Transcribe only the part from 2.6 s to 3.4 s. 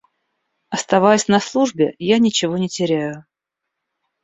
теряю.